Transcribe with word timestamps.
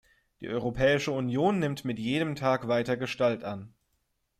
Die 0.39 0.49
Europäische 0.49 1.11
Union 1.11 1.59
nimmt 1.59 1.85
mit 1.85 1.99
jedem 1.99 2.33
Tag 2.35 2.67
weiter 2.67 2.97
Gestalt 2.97 3.43
an. 3.43 3.71